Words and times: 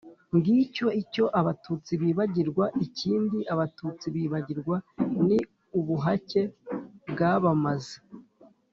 ngicyo 0.35 0.87
icyo 1.01 1.25
abatutsi 1.39 1.91
bibagirwa. 2.01 2.65
ikindi 2.85 3.39
abatutsi 3.53 4.05
bibagirwa 4.15 4.75
ni 5.25 5.37
ubuhake 5.79 6.41
bwabamaze 7.11 7.95